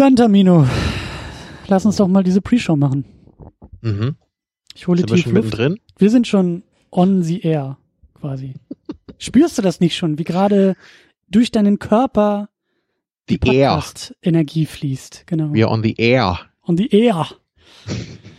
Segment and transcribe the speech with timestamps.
[0.00, 0.66] Dann, Tamino,
[1.66, 3.04] lass uns doch mal diese Pre-Show machen.
[3.82, 4.16] Mhm.
[4.74, 5.34] Ich hole Sind wir tief Luft.
[5.34, 5.78] mittendrin?
[5.98, 7.76] Wir sind schon on the air,
[8.14, 8.54] quasi.
[9.18, 10.74] Spürst du das nicht schon, wie gerade
[11.28, 12.48] durch deinen Körper
[13.28, 13.38] air.
[13.40, 15.24] Podcast-Energie fließt?
[15.26, 15.52] Genau.
[15.52, 16.40] We are on the air.
[16.66, 17.28] On the air.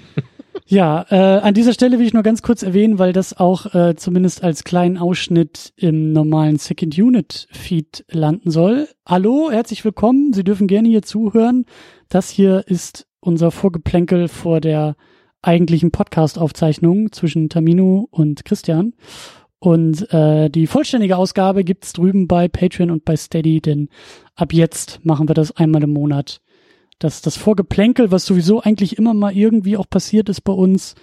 [0.72, 3.96] ja, äh, an dieser Stelle will ich nur ganz kurz erwähnen, weil das auch äh,
[3.98, 8.88] zumindest als kleinen Ausschnitt im normalen Second Unit Feed landen soll.
[9.06, 10.32] Hallo, herzlich willkommen.
[10.32, 11.66] Sie dürfen gerne hier zuhören.
[12.08, 14.96] Das hier ist unser Vorgeplänkel vor der
[15.42, 18.94] eigentlichen Podcast-Aufzeichnung zwischen Tamino und Christian.
[19.60, 23.90] Und äh, die vollständige Ausgabe gibt's drüben bei Patreon und bei Steady, denn
[24.36, 26.40] ab jetzt machen wir das einmal im Monat
[27.04, 30.96] dass das Vorgeplänkel, was sowieso eigentlich immer mal irgendwie auch passiert ist bei uns,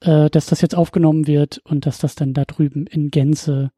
[0.00, 3.70] äh, dass das jetzt aufgenommen wird und dass das dann da drüben in Gänze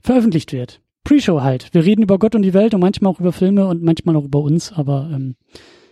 [0.00, 0.80] veröffentlicht wird.
[1.04, 1.68] Pre-Show halt.
[1.72, 4.24] Wir reden über Gott und die Welt und manchmal auch über Filme und manchmal auch
[4.24, 5.36] über uns, aber ähm,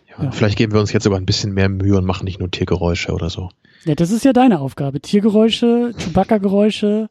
[0.09, 0.30] Ja, Ja.
[0.30, 3.12] Vielleicht geben wir uns jetzt sogar ein bisschen mehr Mühe und machen nicht nur Tiergeräusche
[3.12, 3.50] oder so.
[3.84, 5.00] ja, das ist ja deine Aufgabe.
[5.00, 7.09] Tiergeräusche, Chewbacca-Geräusche,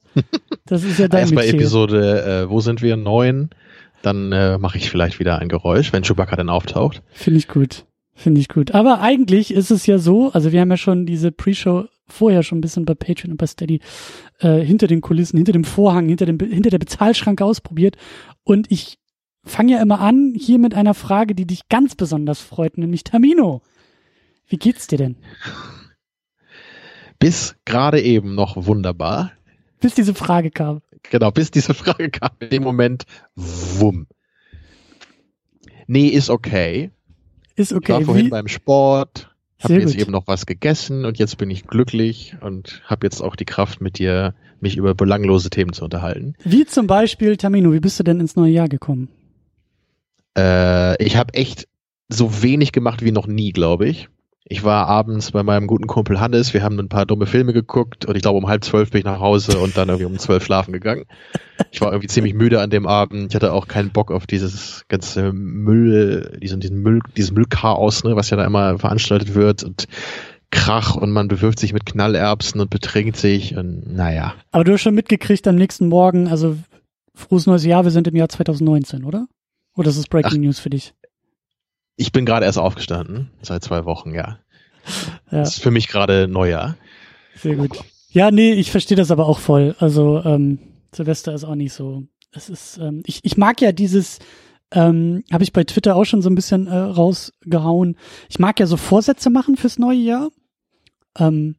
[0.66, 1.60] das ist ja dein Erst bei Metier.
[1.60, 2.96] Episode, äh, wo sind wir?
[2.98, 3.50] Neun.
[4.02, 7.02] Dann äh, mache ich vielleicht wieder ein Geräusch, wenn Chewbacca dann auftaucht.
[7.12, 7.86] Finde ich gut.
[8.14, 8.72] Finde ich gut.
[8.72, 12.58] Aber eigentlich ist es ja so, also wir haben ja schon diese Pre-Show vorher schon
[12.58, 13.80] ein bisschen bei Patreon und bei Steady
[14.40, 17.96] äh, hinter den Kulissen, hinter dem Vorhang, hinter dem hinter der Bezahlschranke ausprobiert.
[18.44, 18.98] Und ich
[19.46, 23.62] fange ja immer an hier mit einer Frage, die dich ganz besonders freut, nämlich Tamino.
[24.48, 25.16] Wie geht's dir denn?
[27.20, 29.32] Bis gerade eben noch wunderbar.
[29.80, 30.82] Bis diese Frage kam.
[31.04, 32.32] Genau, bis diese Frage kam.
[32.40, 33.04] In dem Moment,
[33.36, 34.08] wumm.
[35.88, 36.92] Nee, ist okay.
[37.56, 37.94] Ist Ich okay.
[37.94, 40.02] war vorhin Wie, beim Sport, habe jetzt gut.
[40.02, 43.82] eben noch was gegessen und jetzt bin ich glücklich und habe jetzt auch die Kraft,
[43.82, 46.36] mit dir mich über belanglose Themen zu unterhalten.
[46.44, 49.10] wie zum Beispiel, Tamino, wie bist du denn ins neue Jahr gekommen?
[50.38, 51.68] Äh, ich habe echt
[52.08, 54.10] so wenig gemacht wie noch nie, glaube ich.
[54.52, 58.08] Ich war abends bei meinem guten Kumpel Hannes, wir haben ein paar dumme Filme geguckt
[58.08, 60.44] und ich glaube um halb zwölf bin ich nach Hause und dann irgendwie um zwölf
[60.44, 61.06] schlafen gegangen.
[61.72, 63.30] Ich war irgendwie ziemlich müde an dem Abend.
[63.30, 68.16] Ich hatte auch keinen Bock auf dieses ganze Müll, diesen, diesen Müll, dieses Müllchaos, ne,
[68.16, 69.88] was ja da immer veranstaltet wird und
[70.50, 74.34] Krach und man bewirft sich mit Knallerbsen und betrinkt sich und naja.
[74.52, 76.58] Aber du hast schon mitgekriegt am nächsten Morgen, also
[77.14, 79.28] frohes neues Jahr, wir sind im Jahr 2019, oder?
[79.76, 80.96] Oder ist es Breaking News für dich?
[82.00, 84.40] Ich bin gerade erst aufgestanden, seit zwei Wochen, ja.
[85.32, 85.40] Ja.
[85.40, 86.78] Das ist für mich gerade Neujahr.
[87.36, 87.78] Sehr gut.
[88.10, 89.76] Ja, nee, ich verstehe das aber auch voll.
[89.80, 90.60] Also ähm,
[90.96, 92.04] Silvester ist auch nicht so.
[92.32, 94.20] Es ist, ähm, ich, ich mag ja dieses,
[94.72, 97.98] ähm, habe ich bei Twitter auch schon so ein bisschen äh, rausgehauen.
[98.30, 100.30] Ich mag ja so Vorsätze machen fürs neue Jahr.
[101.18, 101.58] Ähm,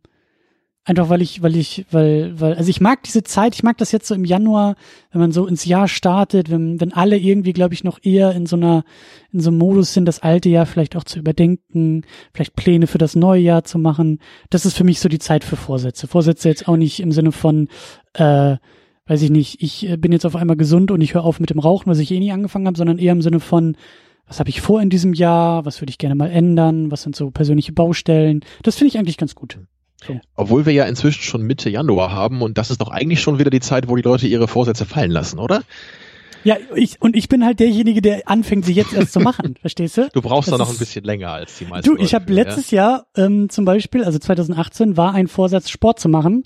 [0.84, 3.92] einfach weil ich, weil ich, weil, weil, also ich mag diese Zeit, ich mag das
[3.92, 4.76] jetzt so im Januar,
[5.12, 8.46] wenn man so ins Jahr startet, wenn, wenn alle irgendwie, glaube ich, noch eher in
[8.46, 8.84] so einer,
[9.32, 12.02] in so einem Modus sind, das alte Jahr vielleicht auch zu überdenken,
[12.32, 14.18] vielleicht Pläne für das neue Jahr zu machen.
[14.48, 16.06] Das ist für mich so die Zeit für Vorsätze.
[16.06, 17.68] Vorsätze jetzt auch nicht im Sinne von,
[18.14, 18.56] äh,
[19.06, 21.50] weiß ich nicht, ich äh, bin jetzt auf einmal gesund und ich höre auf mit
[21.50, 23.76] dem Rauchen, was ich eh nie angefangen habe, sondern eher im Sinne von,
[24.26, 27.16] was habe ich vor in diesem Jahr, was würde ich gerne mal ändern, was sind
[27.16, 28.40] so persönliche Baustellen.
[28.62, 29.58] Das finde ich eigentlich ganz gut.
[30.34, 33.50] Obwohl wir ja inzwischen schon Mitte Januar haben und das ist doch eigentlich schon wieder
[33.50, 35.62] die Zeit, wo die Leute ihre Vorsätze fallen lassen, oder?
[36.42, 39.98] Ja, ich, und ich bin halt derjenige, der anfängt, sie jetzt erst zu machen, verstehst
[39.98, 40.08] du?
[40.12, 41.94] Du brauchst Das da noch ein bisschen länger als die meisten.
[41.94, 46.08] Du, ich habe letztes Jahr ähm, zum Beispiel, also 2018, war ein Vorsatz, Sport zu
[46.08, 46.44] machen.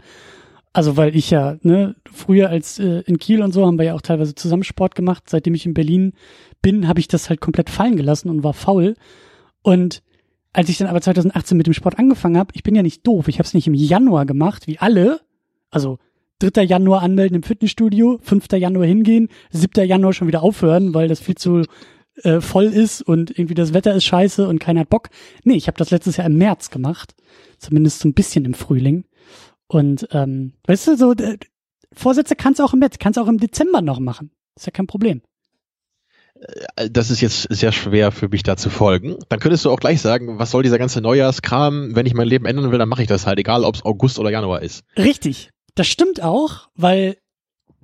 [0.72, 3.94] Also weil ich ja, ne, früher als äh, in Kiel und so haben wir ja
[3.94, 5.22] auch teilweise zusammen Sport gemacht.
[5.28, 6.14] Seitdem ich in Berlin
[6.62, 8.96] bin, habe ich das halt komplett fallen gelassen und war faul.
[9.62, 10.02] Und
[10.54, 13.28] als ich dann aber 2018 mit dem Sport angefangen habe, ich bin ja nicht doof,
[13.28, 15.20] ich habe es nicht im Januar gemacht, wie alle.
[15.70, 15.98] Also
[16.38, 16.62] 3.
[16.62, 18.46] Januar anmelden im Fitnessstudio, 5.
[18.52, 19.86] Januar hingehen, 7.
[19.86, 21.64] Januar schon wieder aufhören, weil das viel zu
[22.22, 25.10] äh, voll ist und irgendwie das Wetter ist scheiße und keiner hat Bock.
[25.42, 27.14] Nee, ich habe das letztes Jahr im März gemacht.
[27.58, 29.04] Zumindest so ein bisschen im Frühling.
[29.66, 31.38] Und ähm, weißt du, so äh,
[31.92, 34.30] Vorsätze kannst du auch im März, kannst du auch im Dezember noch machen.
[34.56, 35.22] Ist ja kein Problem.
[36.34, 36.88] Ja.
[36.88, 39.16] Das ist jetzt sehr schwer für mich da zu folgen.
[39.28, 42.44] Dann könntest du auch gleich sagen, was soll dieser ganze Neujahrskram, wenn ich mein Leben
[42.44, 44.84] ändern will, dann mache ich das halt, egal ob es August oder Januar ist.
[44.96, 45.50] Richtig.
[45.74, 47.16] Das stimmt auch, weil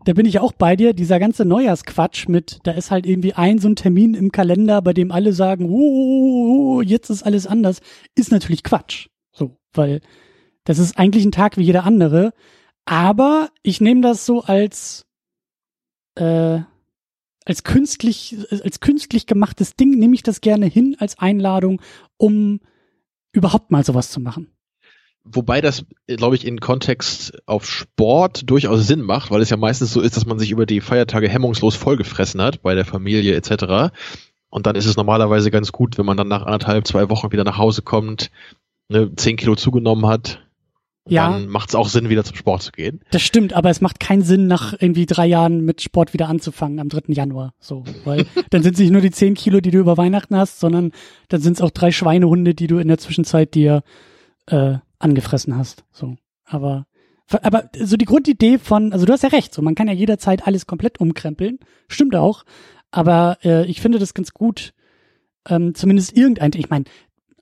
[0.05, 3.59] da bin ich auch bei dir, dieser ganze Neujahrsquatsch mit, da ist halt irgendwie ein
[3.59, 7.81] so ein Termin im Kalender, bei dem alle sagen, oh, jetzt ist alles anders,
[8.15, 9.09] ist natürlich Quatsch.
[9.33, 10.01] So, weil
[10.65, 12.33] das ist eigentlich ein Tag wie jeder andere,
[12.87, 15.05] aber ich nehme das so als
[16.15, 16.61] äh,
[17.45, 21.81] als künstlich als künstlich gemachtes Ding nehme ich das gerne hin als Einladung,
[22.17, 22.61] um
[23.33, 24.49] überhaupt mal sowas zu machen.
[25.25, 29.93] Wobei das, glaube ich, in Kontext auf Sport durchaus Sinn macht, weil es ja meistens
[29.93, 33.93] so ist, dass man sich über die Feiertage hemmungslos vollgefressen hat bei der Familie etc.
[34.49, 37.45] Und dann ist es normalerweise ganz gut, wenn man dann nach anderthalb, zwei Wochen wieder
[37.45, 38.31] nach Hause kommt,
[38.89, 40.41] ne, zehn Kilo zugenommen hat.
[41.11, 41.31] Ja.
[41.31, 43.01] Dann macht es auch Sinn, wieder zum Sport zu gehen.
[43.11, 46.79] Das stimmt, aber es macht keinen Sinn, nach irgendwie drei Jahren mit Sport wieder anzufangen
[46.79, 47.13] am 3.
[47.13, 47.55] Januar.
[47.59, 50.61] So, weil dann sind es nicht nur die zehn Kilo, die du über Weihnachten hast,
[50.61, 50.93] sondern
[51.29, 53.83] dann sind es auch drei Schweinehunde, die du in der Zwischenzeit dir
[54.47, 55.85] äh, angefressen hast.
[55.93, 56.87] So, aber
[57.43, 60.49] aber so die Grundidee von, also du hast ja recht, so man kann ja jederzeit
[60.49, 62.45] alles komplett umkrempeln, stimmt auch.
[62.91, 64.73] Aber äh, ich finde das ganz gut,
[65.49, 66.51] ähm, zumindest irgendein.
[66.57, 66.87] Ich meine,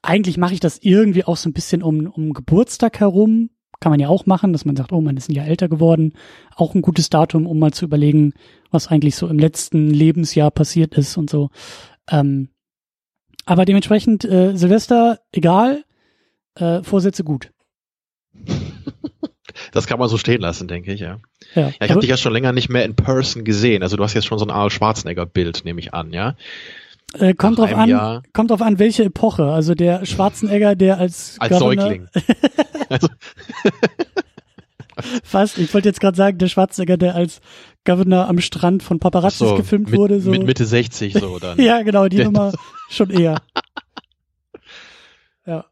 [0.03, 3.50] eigentlich mache ich das irgendwie auch so ein bisschen um, um Geburtstag herum.
[3.81, 6.15] Kann man ja auch machen, dass man sagt, oh, man ist ein Jahr älter geworden.
[6.57, 8.33] Auch ein gutes Datum, um mal zu überlegen,
[8.71, 11.51] was eigentlich so im letzten Lebensjahr passiert ist und so.
[12.11, 12.49] Ähm,
[13.47, 15.85] aber dementsprechend äh, Silvester, egal,
[16.57, 17.53] äh, Vorsätze gut.
[19.73, 21.19] Das kann man so stehen lassen, denke ich, ja.
[21.55, 23.83] Ja, Ja, ich habe dich ja schon länger nicht mehr in person gesehen.
[23.83, 26.37] Also du hast jetzt schon so ein Arnold Schwarzenegger-Bild, nehme ich an, ja?
[27.14, 29.44] Äh, kommt drauf an, Jahr- kommt drauf an, welche Epoche.
[29.50, 32.08] Also der Schwarzenegger, der als, Als Governor- Säugling.
[32.88, 33.08] also,
[35.22, 35.58] Fast.
[35.58, 37.40] Ich wollte jetzt gerade sagen, der Schwarzenegger, der als
[37.84, 40.20] Governor am Strand von Paparazzis so, gefilmt mit, wurde.
[40.20, 40.31] So.
[40.31, 41.58] mit Mitte 60 so dann.
[41.62, 42.52] ja, genau, die Der- Nummer
[42.90, 43.37] schon eher.
[45.46, 45.64] ja.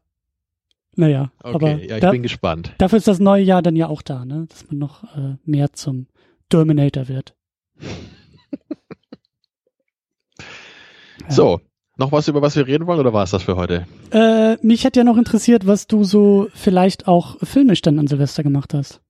[0.95, 2.71] Naja, Okay, aber ja, ich da, bin gespannt.
[2.79, 4.45] dafür ist das neue Jahr dann ja auch da, ne?
[4.49, 6.07] Dass man noch äh, mehr zum
[6.49, 7.35] Terminator wird.
[11.23, 11.31] Ja.
[11.31, 11.61] So,
[11.97, 13.87] noch was, über was wir reden wollen oder war es das für heute?
[14.11, 18.43] Äh, mich hätte ja noch interessiert, was du so vielleicht auch filmisch dann an Silvester
[18.43, 19.01] gemacht hast.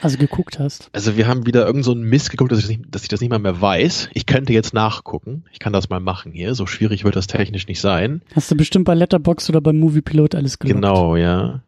[0.00, 0.90] Also geguckt hast.
[0.92, 3.08] Also wir haben wieder irgend so einen Mist geguckt, dass ich, das nicht, dass ich
[3.08, 4.10] das nicht mal mehr weiß.
[4.12, 5.44] Ich könnte jetzt nachgucken.
[5.52, 6.54] Ich kann das mal machen hier.
[6.54, 8.22] So schwierig wird das technisch nicht sein.
[8.34, 10.74] Hast du bestimmt bei Letterbox oder beim Moviepilot alles gelockt.
[10.74, 11.62] Genau, ja.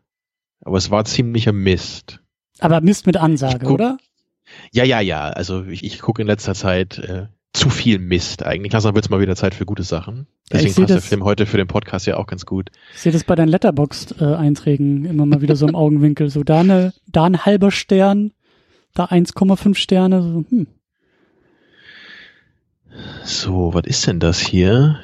[0.65, 2.21] Aber es war ziemlicher Mist.
[2.59, 3.99] Aber Mist mit Ansage, guck- oder?
[4.73, 5.29] Ja, ja, ja.
[5.29, 7.27] Also ich, ich gucke in letzter Zeit äh,
[7.57, 8.73] zu viel Mist eigentlich.
[8.73, 10.27] Langsam wird es mal wieder Zeit für gute Sachen.
[10.51, 12.71] Ja, Deswegen seh passt der das- Film heute für den Podcast ja auch ganz gut.
[12.95, 16.29] Ich sehe das bei deinen Letterboxd-Einträgen immer mal wieder so im Augenwinkel.
[16.31, 18.33] So da, eine, da ein halber Stern,
[18.95, 20.23] da 1,5 Sterne.
[20.23, 20.67] So, hm.
[23.25, 25.01] So, was ist denn das hier?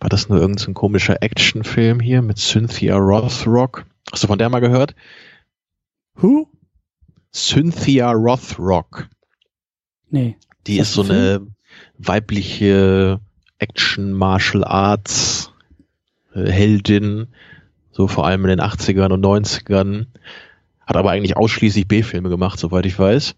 [0.00, 3.86] War das nur irgendein so ein komischer Actionfilm hier mit Cynthia Rothrock?
[4.12, 4.94] Hast du von der mal gehört?
[6.16, 6.48] Who?
[7.32, 9.08] Cynthia Rothrock.
[10.14, 10.36] Nee.
[10.68, 11.46] Die Ist ist so ein eine
[11.98, 13.20] weibliche
[13.58, 15.52] Action Martial Arts
[16.34, 17.26] äh, Heldin,
[17.90, 20.06] so vor allem in den 80ern und 90ern.
[20.86, 23.34] Hat aber eigentlich ausschließlich B-Filme gemacht, soweit ich weiß.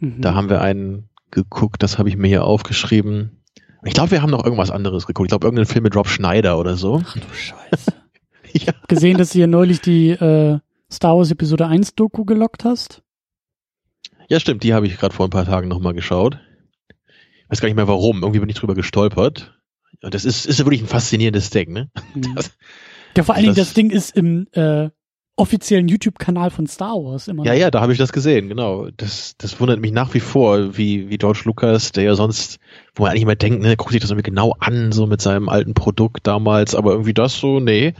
[0.00, 0.20] Mhm.
[0.20, 3.42] Da haben wir einen geguckt, das habe ich mir hier aufgeschrieben.
[3.84, 5.26] Ich glaube, wir haben noch irgendwas anderes geguckt.
[5.26, 7.02] Ich glaube, irgendeinen Film mit Rob Schneider oder so.
[7.04, 7.92] Ach du Scheiße.
[8.50, 8.72] Ja.
[8.88, 10.58] Gesehen, dass du hier neulich die äh,
[10.90, 13.02] Star Wars Episode 1 Doku gelockt hast?
[14.28, 16.38] Ja, stimmt, die habe ich gerade vor ein paar Tagen nochmal geschaut.
[16.88, 18.22] Ich weiß gar nicht mehr warum.
[18.22, 19.54] Irgendwie bin ich drüber gestolpert.
[20.02, 21.90] Und das ist, ist ja wirklich ein faszinierendes Ding, ne?
[22.14, 22.22] Mhm.
[22.36, 22.52] Das-
[23.16, 24.90] ja, vor allen Dingen, das- das Ding ist im äh,
[25.34, 27.58] offiziellen YouTube-Kanal von Star Wars immer Ja, noch.
[27.60, 28.88] ja, da habe ich das gesehen, genau.
[28.96, 32.58] Das, das wundert mich nach wie vor, wie, wie George Lucas, der ja sonst,
[32.94, 35.48] wo man eigentlich immer denkt, ne, guckt sich das irgendwie genau an, so mit seinem
[35.48, 37.94] alten Produkt damals, aber irgendwie das so, nee.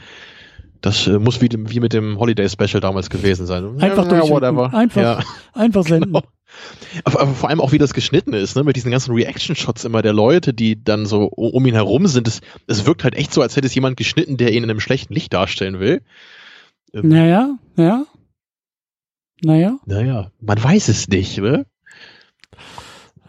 [0.80, 3.80] Das äh, muss wie, dem- wie mit dem Holiday Special damals gewesen sein.
[3.80, 4.30] Einfach ja, durchwinken.
[4.30, 4.75] whatever.
[4.75, 5.25] Einfach Ja.
[5.54, 6.12] Einfach senden.
[6.12, 6.22] Genau.
[7.04, 8.64] Aber, aber vor allem auch, wie das geschnitten ist, ne?
[8.64, 12.26] mit diesen ganzen Reaction-Shots immer der Leute, die dann so um ihn herum sind.
[12.26, 14.81] Es, es wirkt halt echt so, als hätte es jemand geschnitten, der ihn in einem
[14.81, 16.03] schlechten Licht darstellen will.
[16.94, 18.05] Ähm, Naja, ja.
[19.43, 21.67] Naja, Naja, man weiß es nicht, ne?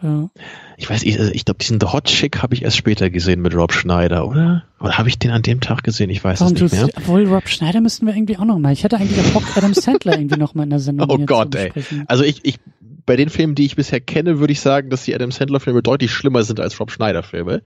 [0.02, 0.30] Ja.
[0.76, 3.42] Ich weiß, ich, also ich glaube, diesen The Hot Chick habe ich erst später gesehen
[3.42, 4.64] mit Rob Schneider, oder?
[4.80, 6.08] Oder habe ich den an dem Tag gesehen?
[6.10, 6.88] Ich weiß Warum es nicht mehr.
[6.96, 8.72] obwohl Rob Schneider müssten wir irgendwie auch noch mal.
[8.72, 11.54] Ich hätte eigentlich auch Bock, Adam Sandler irgendwie noch mal in der Sendung Oh Gott,
[11.54, 11.72] ey.
[12.06, 12.58] Also ich, ich,
[13.04, 15.82] bei den Filmen, die ich bisher kenne, würde ich sagen, dass die Adam Sandler Filme
[15.82, 17.62] deutlich schlimmer sind als Rob Schneider Filme.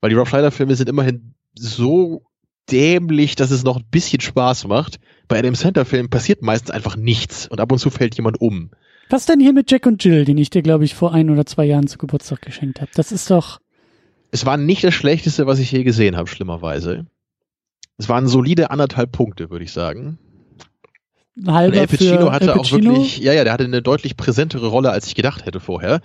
[0.00, 2.22] Weil die Rob Schneider Filme sind immerhin so
[2.70, 4.98] dämlich, dass es noch ein bisschen Spaß macht.
[5.28, 8.70] Bei Adam Sandler Filmen passiert meistens einfach nichts und ab und zu fällt jemand um.
[9.08, 11.46] Was denn hier mit Jack und Jill, den ich dir, glaube ich, vor ein oder
[11.46, 12.90] zwei Jahren zu Geburtstag geschenkt habe?
[12.94, 13.60] Das ist doch.
[14.32, 17.06] Es war nicht das schlechteste, was ich je gesehen habe, schlimmerweise.
[17.98, 20.18] Es waren solide anderthalb Punkte, würde ich sagen.
[21.46, 22.94] halber Und Al Pacino hatte auch Pacino.
[22.94, 26.00] wirklich, ja, ja, der hatte eine deutlich präsentere Rolle, als ich gedacht hätte vorher.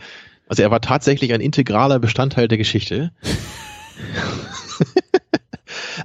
[0.48, 3.12] Also er war tatsächlich ein integraler Bestandteil der Geschichte.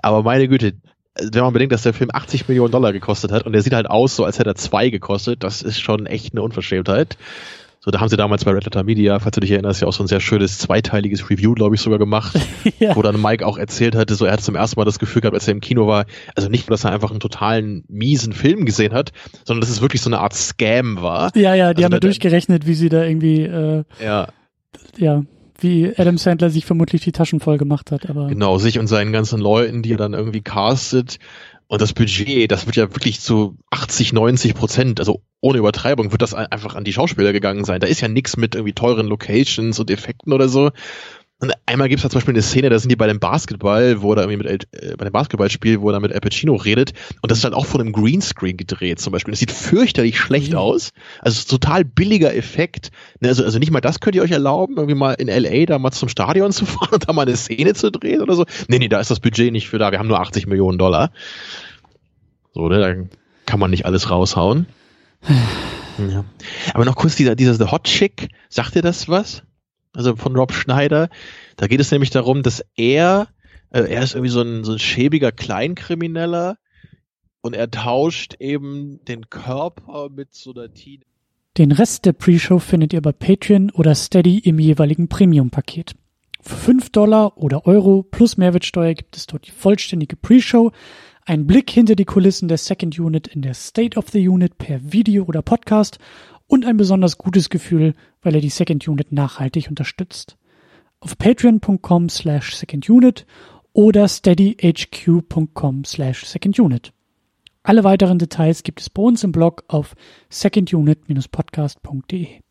[0.02, 0.74] Aber meine Güte,
[1.20, 3.88] wenn man bedenkt, dass der Film 80 Millionen Dollar gekostet hat und der sieht halt
[3.88, 7.16] aus, so als hätte er zwei gekostet, das ist schon echt eine Unverschämtheit.
[7.80, 9.92] So, da haben sie damals bei Red Letter Media, falls du dich erinnerst, ja auch
[9.92, 12.37] so ein sehr schönes zweiteiliges Review, glaube ich, sogar gemacht,
[12.80, 12.96] ja.
[12.96, 15.37] wo dann Mike auch erzählt hatte, so er hat zum ersten Mal das Gefühl gehabt,
[15.37, 16.04] als er im Kino war,
[16.35, 19.12] also nicht, dass er einfach einen totalen miesen Film gesehen hat,
[19.44, 21.30] sondern dass es wirklich so eine Art Scam war.
[21.37, 24.28] ja, ja, die Also haben der- durchgerechnet, wie sie da irgendwie, äh, Ja,
[24.96, 25.23] ja,
[25.60, 28.08] wie Adam Sandler sich vermutlich die Taschen voll gemacht hat.
[28.08, 31.18] Aber genau, sich und seinen ganzen Leuten, die er dann irgendwie castet.
[31.68, 36.22] Und das Budget, das wird ja wirklich zu 80, 90 Prozent, also ohne Übertreibung, wird
[36.22, 37.80] das einfach an die Schauspieler gegangen sein.
[37.80, 40.70] Da ist ja nichts mit irgendwie teuren Locations und Effekten oder so.
[41.38, 44.00] Und einmal gibt es da zum Beispiel eine Szene, da sind die bei dem Basketball,
[44.00, 46.95] wo er irgendwie mit El, äh, bei dem Basketballspiel, wo er mit Al Pacino redet,
[47.21, 49.33] und das ist halt auch von einem Greenscreen gedreht zum Beispiel.
[49.33, 50.59] Das sieht fürchterlich schlecht mhm.
[50.59, 50.93] aus.
[51.21, 52.90] Also es ist total billiger Effekt.
[53.21, 55.78] Ne, also, also nicht mal das könnt ihr euch erlauben, irgendwie mal in LA da
[55.78, 58.47] mal zum Stadion zu fahren und da mal eine Szene zu drehen oder so.
[58.69, 59.93] Nee, nee, da ist das Budget nicht für da.
[59.93, 61.11] Wir haben nur 80 Millionen Dollar.
[62.55, 64.64] So, ne, da kann man nicht alles raushauen.
[65.99, 66.25] ja.
[66.73, 69.43] Aber noch kurz dieser, dieser The Hot Chick, sagt ihr das was?
[69.96, 71.08] Also von Rob Schneider.
[71.56, 73.28] Da geht es nämlich darum, dass er,
[73.70, 76.58] äh, er ist irgendwie so ein, so ein schäbiger Kleinkrimineller
[77.40, 81.02] und er tauscht eben den Körper mit so einer Teen.
[81.56, 85.94] Den Rest der Pre-Show findet ihr bei Patreon oder Steady im jeweiligen Premium-Paket.
[86.42, 90.72] Für 5 Dollar oder Euro plus Mehrwertsteuer gibt es dort die vollständige Pre-Show,
[91.24, 94.92] einen Blick hinter die Kulissen der Second Unit in der State of the Unit per
[94.92, 95.98] Video oder Podcast
[96.46, 100.36] und ein besonders gutes Gefühl, weil er die Second Unit nachhaltig unterstützt.
[101.00, 103.26] Auf patreon.com slash secondunit
[103.72, 106.92] oder steadyhq.com slash secondunit.
[107.62, 109.94] Alle weiteren Details gibt es bei uns im Blog auf
[110.30, 112.45] secondunit-podcast.de.